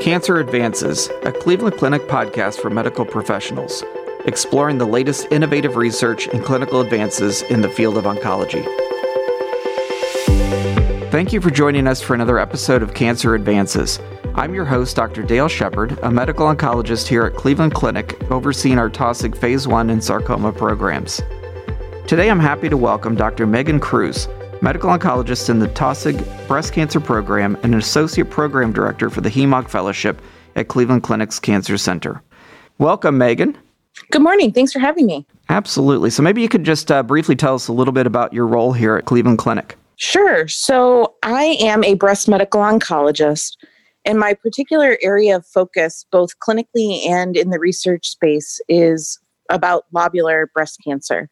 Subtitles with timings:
[0.00, 3.84] Cancer Advances, a Cleveland Clinic podcast for medical professionals,
[4.24, 8.64] exploring the latest innovative research and clinical advances in the field of oncology.
[11.10, 14.00] Thank you for joining us for another episode of Cancer Advances.
[14.36, 15.22] I'm your host, Dr.
[15.22, 20.02] Dale Shepard, a medical oncologist here at Cleveland Clinic, overseeing our Taussig Phase 1 and
[20.02, 21.20] sarcoma programs.
[22.06, 23.46] Today, I'm happy to welcome Dr.
[23.46, 24.28] Megan Kruse,
[24.62, 29.30] medical oncologist in the Taussig Breast Cancer Program and an associate program director for the
[29.30, 30.20] HEMONC Fellowship
[30.56, 32.22] at Cleveland Clinic's Cancer Center.
[32.78, 33.56] Welcome, Megan.
[34.10, 34.52] Good morning.
[34.52, 35.26] Thanks for having me.
[35.48, 36.10] Absolutely.
[36.10, 38.72] So, maybe you could just uh, briefly tell us a little bit about your role
[38.72, 39.76] here at Cleveland Clinic.
[39.96, 40.46] Sure.
[40.48, 43.56] So, I am a breast medical oncologist,
[44.04, 49.18] and my particular area of focus, both clinically and in the research space, is
[49.48, 51.28] about lobular breast cancer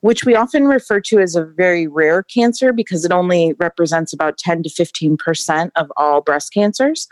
[0.00, 4.38] which we often refer to as a very rare cancer because it only represents about
[4.38, 7.08] 10 to 15% of all breast cancers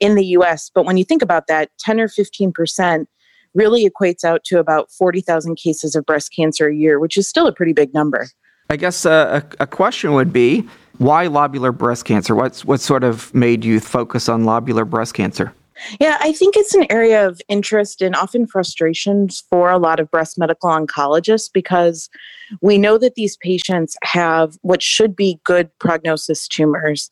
[0.00, 0.70] in the US.
[0.74, 3.06] But when you think about that, 10 or 15%
[3.54, 7.46] really equates out to about 40,000 cases of breast cancer a year, which is still
[7.46, 8.28] a pretty big number.
[8.68, 12.34] I guess uh, a, a question would be why lobular breast cancer?
[12.34, 15.52] What's what sort of made you focus on lobular breast cancer?
[16.00, 20.10] Yeah, I think it's an area of interest and often frustrations for a lot of
[20.10, 22.08] breast medical oncologists because
[22.60, 27.10] we know that these patients have what should be good prognosis tumors.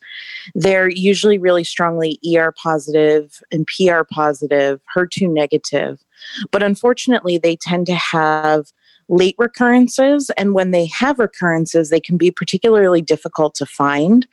[0.55, 6.03] They're usually really strongly ER positive and PR positive, HER2 negative.
[6.51, 8.73] But unfortunately, they tend to have
[9.09, 10.31] late recurrences.
[10.39, 14.27] And when they have recurrences, they can be particularly difficult to find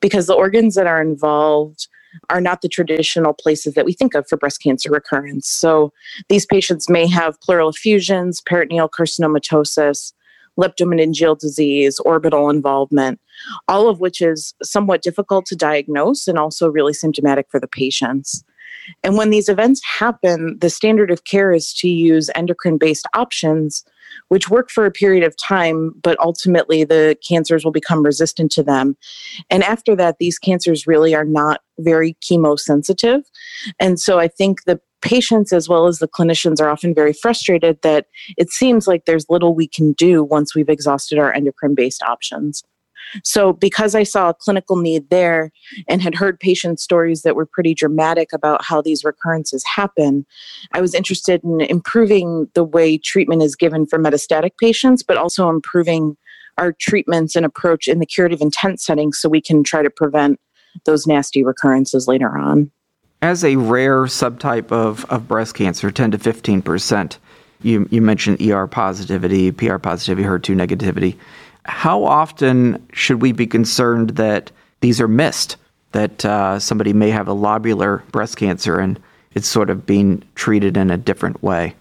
[0.00, 1.88] because the organs that are involved
[2.30, 5.48] are not the traditional places that we think of for breast cancer recurrence.
[5.48, 5.92] So
[6.28, 10.12] these patients may have pleural effusions, peritoneal carcinomatosis,
[10.58, 13.20] leptomeningeal disease, orbital involvement,
[13.68, 18.44] all of which is somewhat difficult to diagnose and also really symptomatic for the patients.
[19.02, 23.84] And when these events happen, the standard of care is to use endocrine based options
[24.28, 28.62] which work for a period of time, but ultimately the cancers will become resistant to
[28.62, 28.96] them.
[29.50, 33.22] And after that, these cancers really are not very chemosensitive.
[33.80, 37.80] And so I think the patients as well as the clinicians are often very frustrated
[37.82, 38.06] that
[38.38, 42.62] it seems like there's little we can do once we've exhausted our endocrine based options.
[43.24, 45.50] So, because I saw a clinical need there
[45.88, 50.26] and had heard patient stories that were pretty dramatic about how these recurrences happen,
[50.72, 55.48] I was interested in improving the way treatment is given for metastatic patients, but also
[55.48, 56.16] improving
[56.58, 60.38] our treatments and approach in the curative intent setting so we can try to prevent
[60.84, 62.70] those nasty recurrences later on.
[63.20, 67.18] As a rare subtype of, of breast cancer, 10 to 15%,
[67.62, 71.16] you, you mentioned ER positivity, PR positivity, HER2 negativity.
[71.64, 74.50] How often should we be concerned that
[74.80, 75.56] these are missed?
[75.92, 78.98] That uh, somebody may have a lobular breast cancer and
[79.34, 81.74] it's sort of being treated in a different way?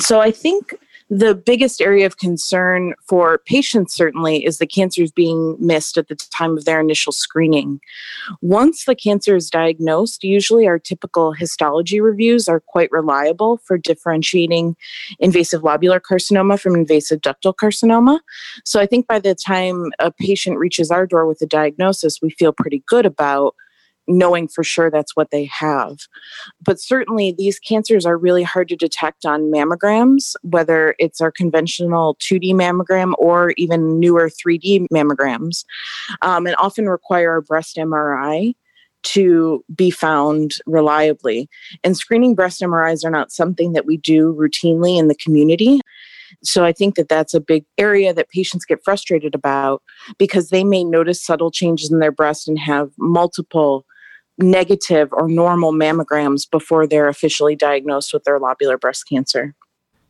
[0.00, 0.74] So I think
[1.10, 6.16] the biggest area of concern for patients certainly is the cancers being missed at the
[6.16, 7.78] time of their initial screening.
[8.40, 14.76] Once the cancer is diagnosed, usually our typical histology reviews are quite reliable for differentiating
[15.18, 18.18] invasive lobular carcinoma from invasive ductal carcinoma.
[18.64, 22.30] So I think by the time a patient reaches our door with a diagnosis, we
[22.30, 23.54] feel pretty good about
[24.06, 25.98] knowing for sure that's what they have.
[26.64, 32.16] But certainly, these cancers are really hard to detect on mammograms, whether it's our conventional
[32.16, 35.64] 2D mammogram or even newer 3D mammograms,
[36.22, 38.54] um, and often require a breast MRI
[39.04, 41.48] to be found reliably.
[41.84, 45.80] And screening breast MRIs are not something that we do routinely in the community.
[46.42, 49.82] So I think that that's a big area that patients get frustrated about
[50.18, 53.84] because they may notice subtle changes in their breast and have multiple
[54.38, 59.54] negative or normal mammograms before they're officially diagnosed with their lobular breast cancer.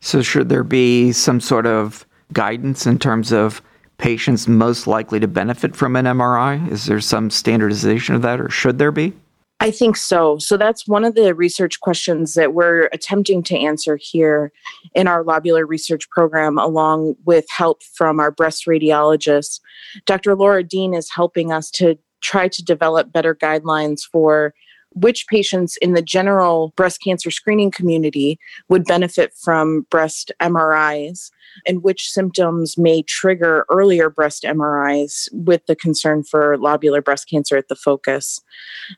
[0.00, 3.62] So, should there be some sort of guidance in terms of
[3.98, 6.70] patients most likely to benefit from an MRI?
[6.70, 9.14] Is there some standardization of that, or should there be?
[9.60, 10.36] I think so.
[10.38, 14.52] So that's one of the research questions that we're attempting to answer here
[14.94, 19.60] in our lobular research program, along with help from our breast radiologist.
[20.06, 20.34] Dr.
[20.34, 24.54] Laura Dean is helping us to try to develop better guidelines for
[24.94, 28.38] which patients in the general breast cancer screening community
[28.68, 31.30] would benefit from breast MRIs
[31.66, 37.56] and which symptoms may trigger earlier breast MRIs with the concern for lobular breast cancer
[37.56, 38.40] at the focus.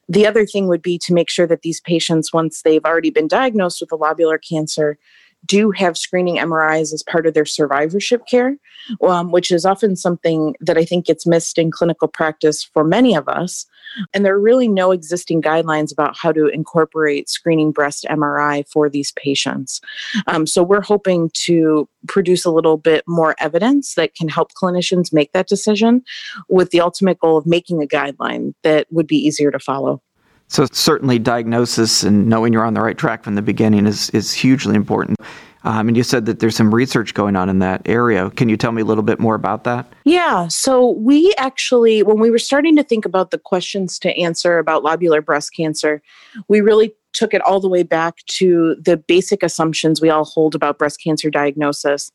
[0.09, 3.29] The other thing would be to make sure that these patients, once they've already been
[3.29, 4.99] diagnosed with a lobular cancer,
[5.47, 8.57] do have screening MRIs as part of their survivorship care,
[9.03, 13.15] um, which is often something that I think gets missed in clinical practice for many
[13.15, 13.67] of us.
[14.13, 18.89] And there are really no existing guidelines about how to incorporate screening breast MRI for
[18.89, 19.81] these patients.
[20.27, 25.13] Um, so we're hoping to produce a little bit more evidence that can help clinicians
[25.13, 26.03] make that decision
[26.49, 30.03] with the ultimate goal of making a guideline that would be easier to follow.
[30.49, 34.33] So certainly diagnosis and knowing you're on the right track from the beginning is, is
[34.33, 35.19] hugely important.
[35.65, 38.31] Um, and you said that there's some research going on in that area.
[38.31, 39.93] Can you tell me a little bit more about that?
[40.05, 40.47] Yeah.
[40.47, 44.85] So, we actually, when we were starting to think about the questions to answer about
[44.85, 46.03] lobular breast cancer,
[46.47, 50.55] we really took it all the way back to the basic assumptions we all hold
[50.55, 52.13] about breast cancer diagnosis,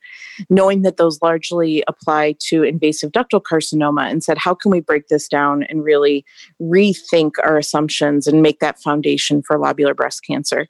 [0.50, 5.08] knowing that those largely apply to invasive ductal carcinoma, and said, how can we break
[5.08, 6.24] this down and really
[6.62, 10.68] rethink our assumptions and make that foundation for lobular breast cancer?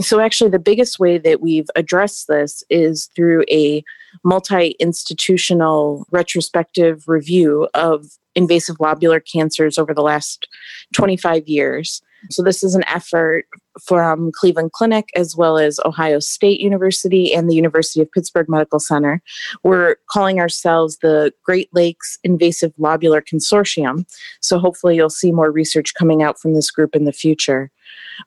[0.00, 3.82] So, actually, the biggest way that we've addressed this is through a
[4.22, 10.48] multi institutional retrospective review of invasive lobular cancers over the last
[10.94, 12.02] 25 years.
[12.30, 13.46] So, this is an effort
[13.84, 18.78] from Cleveland Clinic as well as Ohio State University and the University of Pittsburgh Medical
[18.78, 19.20] Center.
[19.64, 24.06] We're calling ourselves the Great Lakes Invasive Lobular Consortium.
[24.40, 27.72] So, hopefully, you'll see more research coming out from this group in the future.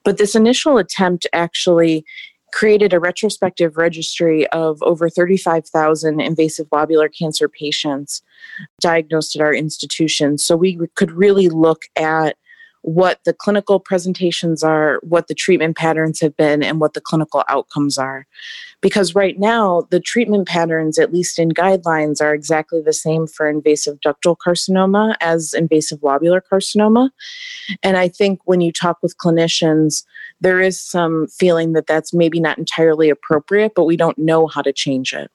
[0.04, 2.04] But this initial attempt actually
[2.56, 8.22] created a retrospective registry of over 35,000 invasive lobular cancer patients
[8.80, 10.38] diagnosed at our institution.
[10.38, 12.38] So we could really look at
[12.86, 17.42] what the clinical presentations are, what the treatment patterns have been, and what the clinical
[17.48, 18.28] outcomes are.
[18.80, 23.48] Because right now, the treatment patterns, at least in guidelines, are exactly the same for
[23.48, 27.10] invasive ductal carcinoma as invasive lobular carcinoma.
[27.82, 30.04] And I think when you talk with clinicians,
[30.40, 34.62] there is some feeling that that's maybe not entirely appropriate, but we don't know how
[34.62, 35.28] to change it.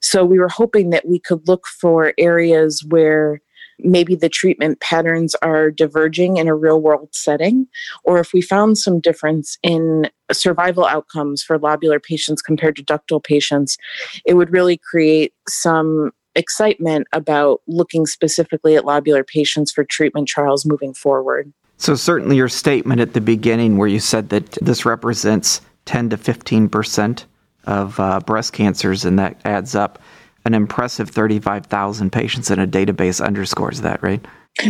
[0.00, 3.40] So we were hoping that we could look for areas where
[3.78, 7.66] maybe the treatment patterns are diverging in a real world setting,
[8.04, 13.22] or if we found some difference in survival outcomes for lobular patients compared to ductal
[13.22, 13.76] patients,
[14.24, 20.66] it would really create some excitement about looking specifically at lobular patients for treatment trials
[20.66, 21.52] moving forward.
[21.78, 26.16] So, certainly, your statement at the beginning, where you said that this represents 10 to
[26.16, 27.26] 15 percent
[27.64, 30.00] of uh, breast cancers, and that adds up
[30.46, 34.24] an impressive 35,000 patients in a database underscores that, right?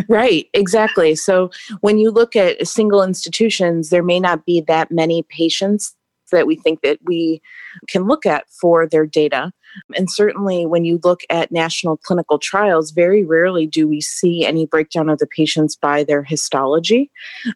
[0.08, 1.14] Right, exactly.
[1.14, 1.50] So
[1.80, 5.94] when you look at single institutions, there may not be that many patients
[6.32, 7.40] that we think that we
[7.88, 9.52] can look at for their data.
[9.94, 14.66] And certainly, when you look at national clinical trials, very rarely do we see any
[14.66, 17.10] breakdown of the patients by their histology.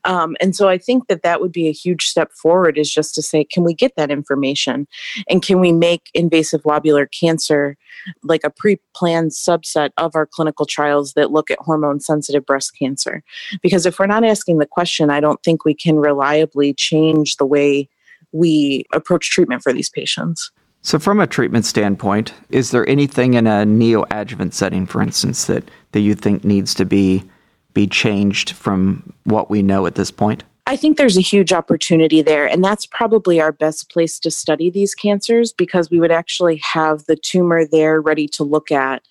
[0.05, 3.15] Um, and so, I think that that would be a huge step forward is just
[3.15, 4.87] to say, can we get that information?
[5.29, 7.77] And can we make invasive lobular cancer
[8.23, 12.73] like a pre planned subset of our clinical trials that look at hormone sensitive breast
[12.79, 13.23] cancer?
[13.63, 17.47] Because if we're not asking the question, I don't think we can reliably change the
[17.47, 17.89] way
[18.33, 20.51] we approach treatment for these patients.
[20.83, 25.71] So, from a treatment standpoint, is there anything in a neoadjuvant setting, for instance, that,
[25.93, 27.25] that you think needs to be
[27.73, 30.43] be changed from what we know at this point?
[30.67, 32.47] I think there's a huge opportunity there.
[32.47, 37.05] And that's probably our best place to study these cancers because we would actually have
[37.07, 39.03] the tumor there ready to look at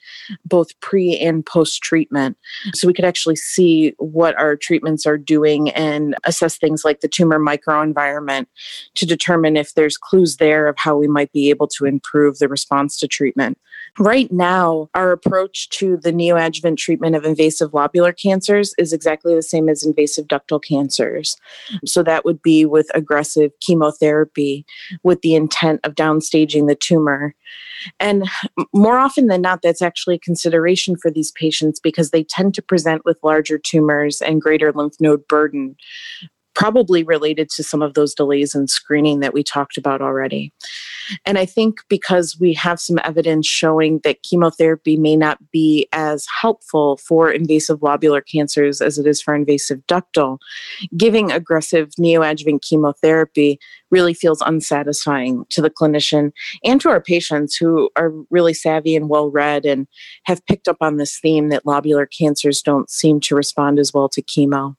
[0.45, 2.37] both pre and post treatment.
[2.73, 7.07] So we could actually see what our treatments are doing and assess things like the
[7.07, 8.47] tumor microenvironment
[8.95, 12.47] to determine if there's clues there of how we might be able to improve the
[12.47, 13.57] response to treatment.
[13.97, 19.41] Right now, our approach to the neoadjuvant treatment of invasive lobular cancers is exactly the
[19.41, 21.35] same as invasive ductal cancers.
[21.85, 24.65] So that would be with aggressive chemotherapy
[25.03, 27.35] with the intent of downstaging the tumor.
[27.99, 28.29] And
[28.73, 32.61] more often than not, that's actually a consideration for these patients because they tend to
[32.61, 35.75] present with larger tumors and greater lymph node burden
[36.55, 40.51] probably related to some of those delays in screening that we talked about already.
[41.25, 46.25] And I think because we have some evidence showing that chemotherapy may not be as
[46.41, 50.37] helpful for invasive lobular cancers as it is for invasive ductal,
[50.97, 53.59] giving aggressive neoadjuvant chemotherapy
[53.91, 56.31] really feels unsatisfying to the clinician
[56.63, 59.87] and to our patients who are really savvy and well read and
[60.23, 64.09] have picked up on this theme that lobular cancers don't seem to respond as well
[64.09, 64.75] to chemo.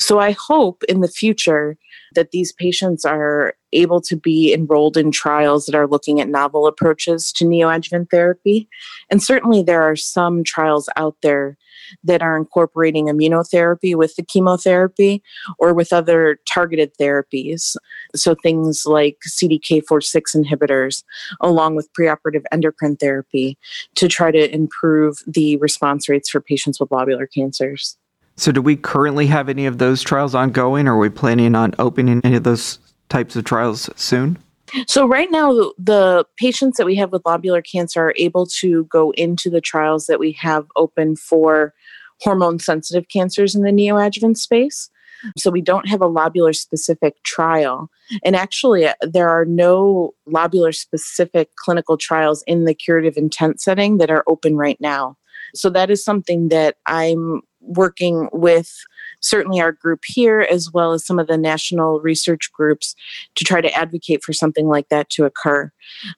[0.00, 1.76] So I hope in the future
[2.14, 6.66] that these patients are able to be enrolled in trials that are looking at novel
[6.66, 8.68] approaches to neoadjuvant therapy.
[9.10, 11.56] And certainly there are some trials out there
[12.02, 15.22] that are incorporating immunotherapy with the chemotherapy
[15.58, 17.76] or with other targeted therapies.
[18.16, 21.04] So things like CDK4/6 inhibitors,
[21.40, 23.58] along with preoperative endocrine therapy,
[23.96, 27.96] to try to improve the response rates for patients with lobular cancers.
[28.36, 31.74] So, do we currently have any of those trials ongoing, or are we planning on
[31.78, 34.38] opening any of those types of trials soon?
[34.86, 39.10] So, right now, the patients that we have with lobular cancer are able to go
[39.12, 41.74] into the trials that we have open for
[42.20, 44.90] hormone sensitive cancers in the neoadjuvant space.
[45.36, 47.90] So, we don't have a lobular specific trial.
[48.24, 54.10] And actually, there are no lobular specific clinical trials in the curative intent setting that
[54.10, 55.16] are open right now.
[55.54, 58.72] So, that is something that I'm working with
[59.20, 62.94] certainly our group here, as well as some of the national research groups,
[63.34, 65.70] to try to advocate for something like that to occur.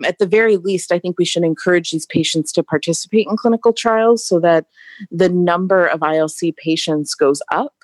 [0.04, 3.72] At the very least, I think we should encourage these patients to participate in clinical
[3.72, 4.66] trials so that
[5.10, 7.74] the number of ILC patients goes up.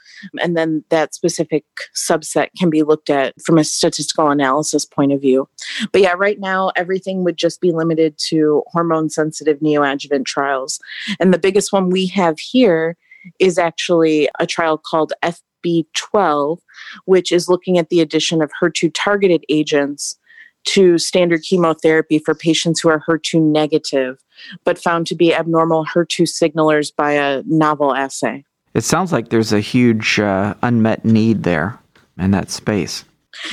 [0.40, 5.20] And then that specific subset can be looked at from a statistical analysis point of
[5.20, 5.48] view.
[5.92, 10.80] But yeah, right now, everything would just be limited to hormone sensitive neoadjuvant trials.
[11.20, 12.96] And the biggest one we have here
[13.38, 16.58] is actually a trial called FB12,
[17.04, 20.16] which is looking at the addition of HER2 targeted agents
[20.64, 24.18] to standard chemotherapy for patients who are HER2 negative,
[24.64, 28.44] but found to be abnormal HER2 signalers by a novel assay.
[28.74, 31.78] It sounds like there's a huge uh, unmet need there
[32.18, 33.04] in that space.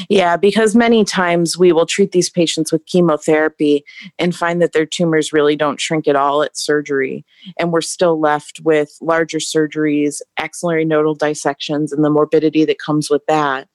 [0.09, 3.83] Yeah, because many times we will treat these patients with chemotherapy
[4.19, 7.25] and find that their tumors really don't shrink at all at surgery.
[7.57, 13.09] And we're still left with larger surgeries, axillary nodal dissections, and the morbidity that comes
[13.09, 13.67] with that,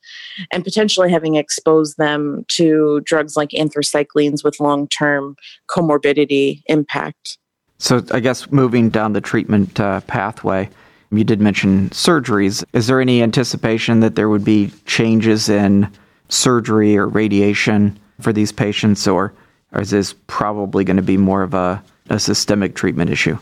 [0.50, 5.36] and potentially having exposed them to drugs like anthracyclines with long term
[5.68, 7.38] comorbidity impact.
[7.78, 10.68] So, I guess moving down the treatment uh, pathway,
[11.10, 12.64] you did mention surgeries.
[12.72, 15.90] Is there any anticipation that there would be changes in
[16.28, 19.32] surgery or radiation for these patients, or,
[19.72, 23.38] or is this probably going to be more of a, a systemic treatment issue?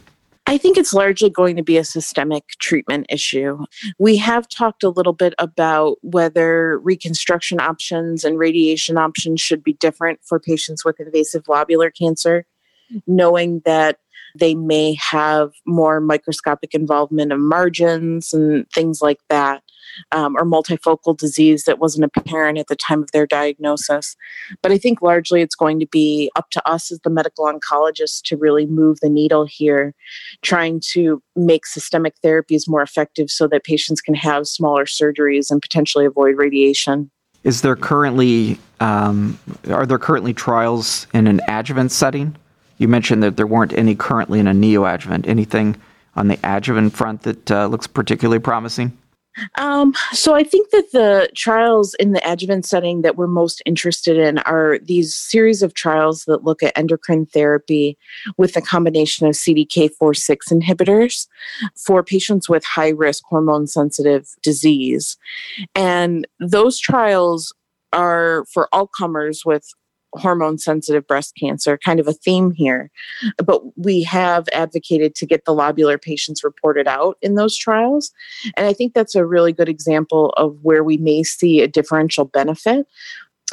[0.46, 3.66] I think it's largely going to be a systemic treatment issue.
[3.98, 9.74] We have talked a little bit about whether reconstruction options and radiation options should be
[9.74, 12.46] different for patients with invasive lobular cancer,
[13.06, 13.98] knowing that
[14.38, 19.62] they may have more microscopic involvement of margins and things like that
[20.12, 24.16] um, or multifocal disease that wasn't apparent at the time of their diagnosis.
[24.62, 28.22] But I think largely it's going to be up to us as the medical oncologists
[28.24, 29.94] to really move the needle here,
[30.42, 35.62] trying to make systemic therapies more effective so that patients can have smaller surgeries and
[35.62, 37.10] potentially avoid radiation.
[37.44, 42.36] Is there currently um, are there currently trials in an adjuvant setting?
[42.78, 45.26] You mentioned that there weren't any currently in a neoadjuvant.
[45.26, 45.76] Anything
[46.16, 48.96] on the adjuvant front that uh, looks particularly promising?
[49.56, 54.16] Um, so I think that the trials in the adjuvant setting that we're most interested
[54.16, 57.96] in are these series of trials that look at endocrine therapy
[58.36, 61.28] with a combination of CDK4/6 inhibitors
[61.76, 65.16] for patients with high risk hormone sensitive disease.
[65.74, 67.54] And those trials
[67.92, 69.72] are for all comers with
[70.14, 72.90] hormone sensitive breast cancer, kind of a theme here.
[73.44, 78.12] But we have advocated to get the lobular patients reported out in those trials.
[78.56, 82.24] And I think that's a really good example of where we may see a differential
[82.24, 82.86] benefit.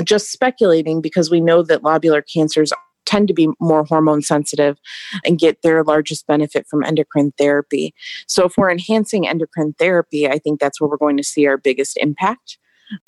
[0.04, 2.74] Just speculating because we know that lobular cancers
[3.06, 4.78] tend to be more hormone sensitive
[5.24, 7.94] and get their largest benefit from endocrine therapy.
[8.28, 11.58] So, if we're enhancing endocrine therapy, I think that's where we're going to see our
[11.58, 12.58] biggest impact.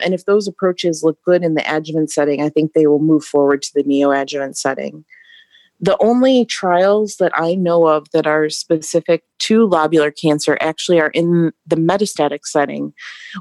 [0.02, 3.24] And if those approaches look good in the adjuvant setting, I think they will move
[3.24, 5.06] forward to the neoadjuvant setting.
[5.80, 11.10] The only trials that I know of that are specific to lobular cancer actually are
[11.10, 12.94] in the metastatic setting,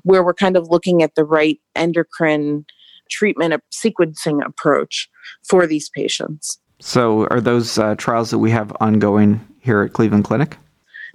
[0.02, 2.66] where we're kind of looking at the right endocrine
[3.10, 5.08] treatment sequencing approach
[5.48, 6.58] for these patients.
[6.80, 10.58] So, are those uh, trials that we have ongoing here at Cleveland Clinic?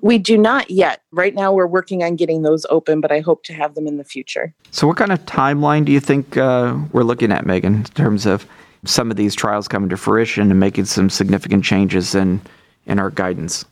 [0.02, 1.04] We do not yet.
[1.12, 3.98] Right now, we're working on getting those open, but I hope to have them in
[3.98, 4.54] the future.
[4.72, 8.26] So, what kind of timeline do you think uh, we're looking at, Megan, in terms
[8.26, 8.46] of
[8.84, 12.42] some of these trials coming to fruition and making some significant changes in,
[12.88, 13.66] in our guidance?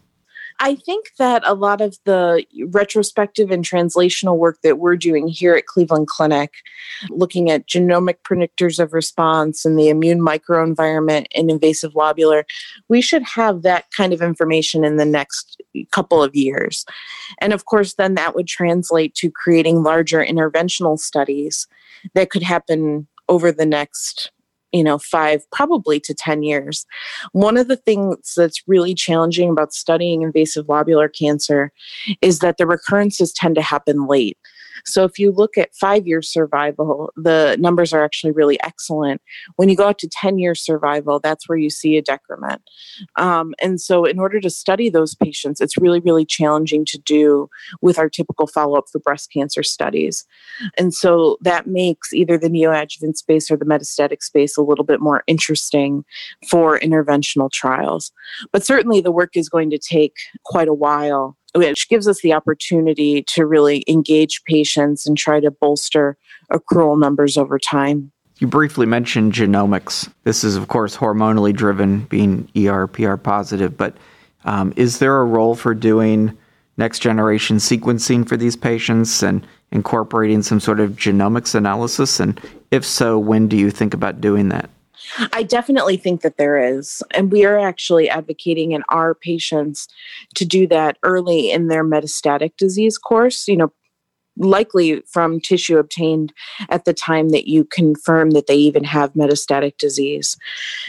[0.61, 5.55] I think that a lot of the retrospective and translational work that we're doing here
[5.55, 6.53] at Cleveland Clinic,
[7.09, 12.43] looking at genomic predictors of response and the immune microenvironment in invasive lobular,
[12.89, 15.61] we should have that kind of information in the next
[15.91, 16.85] couple of years.
[17.39, 21.67] And of course, then that would translate to creating larger interventional studies
[22.15, 24.31] that could happen over the next
[24.71, 26.85] you know, five, probably to 10 years.
[27.31, 31.71] One of the things that's really challenging about studying invasive lobular cancer
[32.21, 34.37] is that the recurrences tend to happen late.
[34.85, 39.21] So if you look at five year survival, the numbers are actually really excellent.
[39.55, 42.61] When you go out to 10 year survival, that's where you see a decrement.
[43.15, 47.49] Um, and so, in order to study those patients, it's really, really challenging to do
[47.81, 50.25] with our typical follow up for breast cancer studies.
[50.77, 55.01] And so, that makes either the neoadjuvant space or the metastatic space a little bit
[55.01, 56.03] more interesting
[56.49, 58.11] for interventional trials.
[58.51, 62.33] But certainly, the work is going to take quite a while which gives us the
[62.33, 66.17] opportunity to really engage patients and try to bolster
[66.51, 68.11] accrual numbers over time.
[68.39, 70.11] You briefly mentioned genomics.
[70.23, 73.95] This is, of course, hormonally driven, being ER, PR positive, but
[74.45, 76.37] um, is there a role for doing
[76.77, 82.21] next generation sequencing for these patients and incorporating some sort of genomics analysis?
[82.21, 82.39] And
[82.71, 84.69] if so, when do you think about doing that?
[85.33, 87.01] I definitely think that there is.
[87.11, 89.87] And we are actually advocating in our patients
[90.35, 93.71] to do that early in their metastatic disease course, you know,
[94.39, 96.33] likely from tissue obtained
[96.69, 100.37] at the time that you confirm that they even have metastatic disease.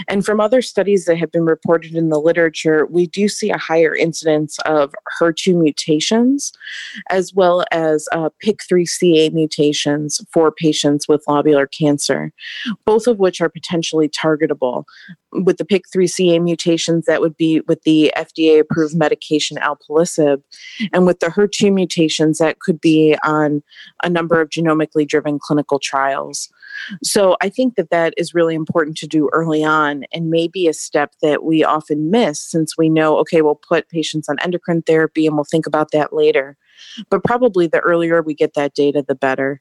[0.09, 3.59] And from other studies that have been reported in the literature, we do see a
[3.59, 6.52] higher incidence of HER2 mutations
[7.11, 12.33] as well as uh, PIK3CA mutations for patients with lobular cancer,
[12.85, 14.85] both of which are potentially targetable
[15.33, 20.42] with the PIK3CA mutations, that would be with the FDA approved medication alpelisib.
[20.92, 23.40] And with the HER2 mutations, that could be on
[24.03, 26.49] a number of genomically driven clinical trials.
[27.03, 30.73] So I think that that is really important to do early on and maybe a
[30.73, 35.27] step that we often miss since we know, okay, we'll put patients on endocrine therapy
[35.27, 36.57] and we'll think about that later.
[37.11, 39.61] But probably the earlier we get that data, the better.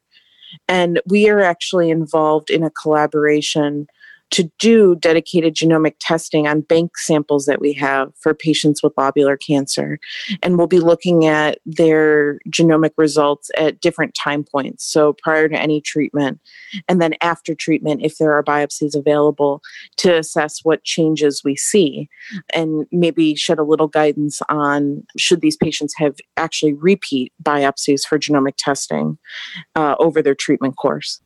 [0.68, 3.88] And we are actually involved in a collaboration
[4.32, 9.38] to do dedicated genomic testing on bank samples that we have for patients with lobular
[9.40, 10.00] cancer.
[10.44, 14.86] And we'll be looking at their genomic results at different time points.
[14.86, 16.40] So prior to any treatment,
[16.88, 19.62] and then after treatment, if there are biopsies available,
[19.98, 22.10] to assess what changes we see
[22.54, 28.20] and maybe shed a little guidance on should these patients have actually repeat biopsies for
[28.20, 29.18] genomic testing
[29.76, 31.22] uh, over their treatment course.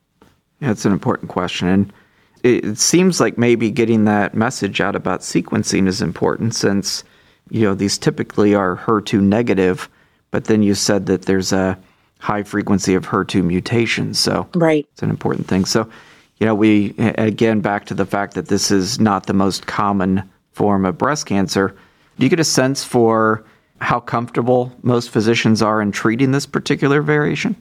[0.62, 1.68] Yeah, an important question.
[1.68, 1.94] And
[2.44, 7.04] it seems like maybe getting that message out about sequencing is important since
[7.50, 9.90] you know these typically are HER2 negative,
[10.32, 11.80] but then you said that there's a
[12.20, 15.66] high frequency of HER2 mutations, so right, it's an important thing.
[15.66, 15.90] So,
[16.38, 20.30] you know, we again back to the fact that this is not the most common
[20.52, 21.76] form of breast cancer.
[22.18, 23.46] Do you get a sense for
[23.80, 27.56] how comfortable most physicians are in treating this particular variation?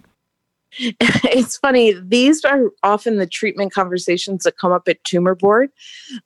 [0.78, 5.70] it's funny these are often the treatment conversations that come up at tumor board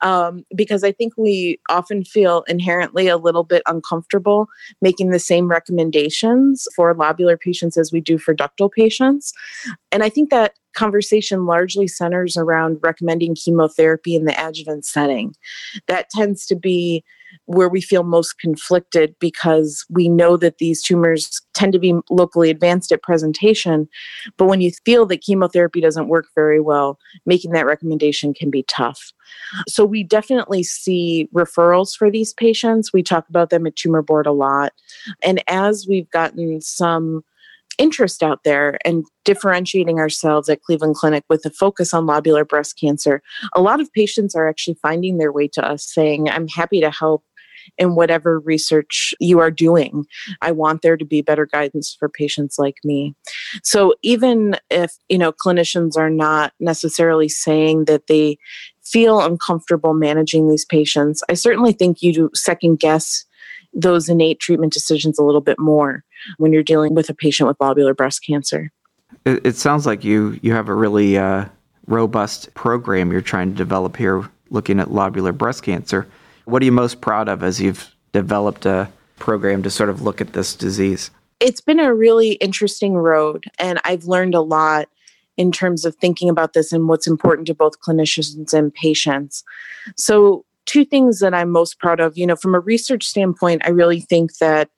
[0.03, 4.47] um, because i think we often feel inherently a little bit uncomfortable
[4.81, 9.33] making the same recommendations for lobular patients as we do for ductal patients.
[9.91, 15.35] And i think that conversation largely centers around recommending chemotherapy in the adjuvant setting
[15.89, 17.03] that tends to be
[17.47, 22.51] where we feel most conflicted because we know that these tumors tend to be locally
[22.51, 23.89] advanced at presentation.
[24.37, 28.63] But when you feel that chemotherapy doesn't work very well, making that recommendation can be
[28.65, 29.13] tough.
[29.69, 32.93] So we definitely see referrals for these patients.
[32.93, 34.73] We talk about them at Tumor Board a lot.
[35.23, 37.23] And as we've gotten some
[37.79, 42.79] interest out there and differentiating ourselves at Cleveland Clinic with a focus on lobular breast
[42.79, 43.23] cancer,
[43.55, 46.91] a lot of patients are actually finding their way to us saying, I'm happy to
[46.91, 47.25] help
[47.79, 50.05] in whatever research you are doing.
[50.41, 53.15] I want there to be better guidance for patients like me.
[53.63, 58.39] So even if, you know, clinicians are not necessarily saying that they
[58.85, 63.25] feel uncomfortable managing these patients, I certainly think you do second guess
[63.77, 66.03] those innate treatment decisions a little bit more
[66.39, 68.73] when you're dealing with a patient with lobular breast cancer.
[69.25, 71.45] It, it sounds like you you have a really uh,
[71.87, 76.09] robust program you're trying to develop here, looking at lobular breast cancer.
[76.47, 80.21] What are you most proud of as you've developed a program to sort of look
[80.21, 81.11] at this disease?
[81.39, 84.89] It's been a really interesting road, and I've learned a lot
[85.37, 89.45] in terms of thinking about this and what's important to both clinicians and patients.
[89.97, 93.71] So, two things that I'm most proud of, you know, from a research standpoint, I
[93.71, 94.69] really think that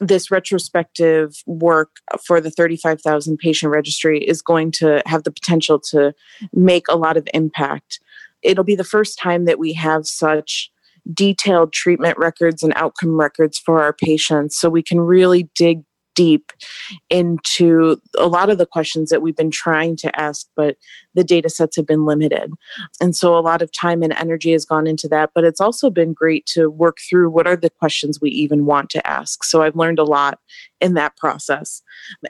[0.00, 6.14] this retrospective work for the 35,000 patient registry is going to have the potential to
[6.52, 8.00] make a lot of impact.
[8.42, 10.70] It'll be the first time that we have such
[11.12, 15.82] detailed treatment records and outcome records for our patients so we can really dig
[16.20, 16.52] deep
[17.08, 20.76] into a lot of the questions that we've been trying to ask, but
[21.14, 22.52] the data sets have been limited.
[23.00, 25.30] And so a lot of time and energy has gone into that.
[25.34, 28.90] But it's also been great to work through what are the questions we even want
[28.90, 29.44] to ask.
[29.44, 30.38] So I've learned a lot
[30.78, 31.80] in that process.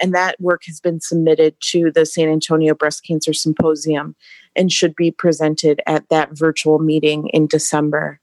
[0.01, 4.15] And that work has been submitted to the San Antonio Breast Cancer Symposium
[4.55, 8.20] and should be presented at that virtual meeting in December.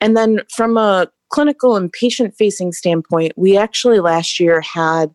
[0.00, 5.14] And then from a clinical and patient facing standpoint, we actually last year had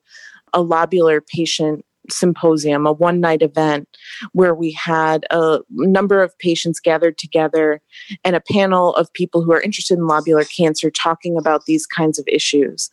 [0.53, 3.87] a lobular patient symposium, a one night event
[4.31, 7.81] where we had a number of patients gathered together
[8.23, 12.17] and a panel of people who are interested in lobular cancer talking about these kinds
[12.17, 12.89] of issues.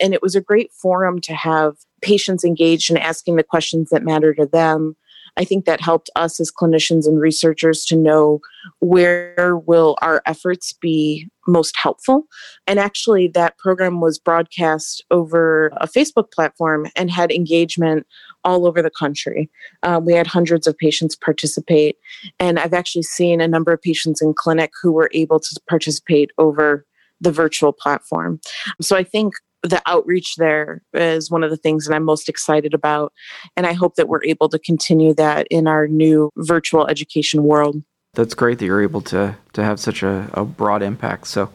[0.00, 4.04] And it was a great forum to have patients engaged in asking the questions that
[4.04, 4.96] matter to them
[5.38, 8.40] I think that helped us as clinicians and researchers to know
[8.80, 12.24] where will our efforts be most helpful.
[12.66, 18.06] And actually, that program was broadcast over a Facebook platform and had engagement
[18.44, 19.48] all over the country.
[19.84, 21.96] Um, we had hundreds of patients participate,
[22.38, 26.30] and I've actually seen a number of patients in clinic who were able to participate
[26.36, 26.84] over
[27.20, 28.40] the virtual platform.
[28.80, 32.74] So I think the outreach there is one of the things that I'm most excited
[32.74, 33.12] about.
[33.56, 37.82] And I hope that we're able to continue that in our new virtual education world.
[38.14, 41.26] That's great that you're able to, to have such a, a broad impact.
[41.26, 41.52] So,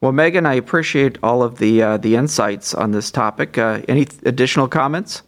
[0.00, 3.58] well, Megan, I appreciate all of the uh, the insights on this topic.
[3.58, 5.22] Uh, any additional comments?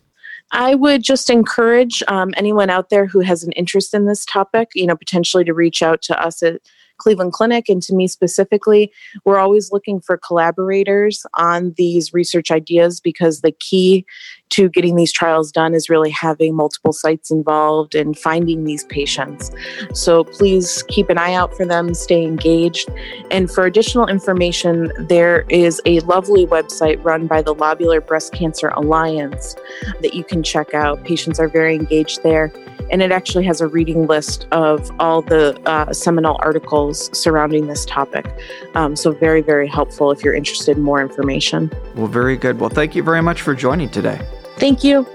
[0.53, 4.71] I would just encourage um, anyone out there who has an interest in this topic,
[4.75, 6.61] you know, potentially to reach out to us at
[7.01, 8.93] Cleveland Clinic and to me specifically,
[9.25, 14.07] we're always looking for collaborators on these research ideas because the key
[14.51, 19.51] to getting these trials done is really having multiple sites involved and finding these patients.
[19.95, 22.91] So please keep an eye out for them, stay engaged.
[23.31, 28.69] And for additional information, there is a lovely website run by the Lobular Breast Cancer
[28.69, 29.55] Alliance
[30.03, 31.05] that you can check out.
[31.05, 32.53] Patients are very engaged there
[32.91, 37.85] and it actually has a reading list of all the uh, seminal articles surrounding this
[37.85, 38.27] topic.
[38.75, 41.71] Um, so, very, very helpful if you're interested in more information.
[41.95, 42.61] Well, very good.
[42.61, 44.21] Well, thank you very much for joining today.
[44.57, 45.07] Thank you.